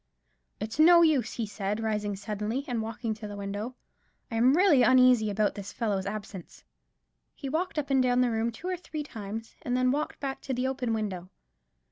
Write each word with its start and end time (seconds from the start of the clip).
"It's 0.59 0.79
no 0.79 1.03
use," 1.03 1.33
he 1.33 1.45
said, 1.45 1.79
rising 1.79 2.15
suddenly, 2.15 2.65
and 2.67 2.81
walking 2.81 3.13
to 3.13 3.27
the 3.27 3.35
window; 3.35 3.75
"I 4.31 4.35
am 4.37 4.57
really 4.57 4.81
uneasy 4.81 5.29
about 5.29 5.53
this 5.53 5.71
fellow's 5.71 6.07
absence." 6.07 6.63
He 7.35 7.49
walked 7.49 7.77
up 7.77 7.91
and 7.91 8.01
down 8.01 8.21
the 8.21 8.31
room 8.31 8.51
two 8.51 8.67
or 8.67 8.77
three 8.77 9.03
times, 9.03 9.53
and 9.61 9.77
then 9.77 9.91
walked 9.91 10.19
back 10.19 10.41
to 10.41 10.55
the 10.55 10.65
open 10.67 10.95
window. 10.95 11.29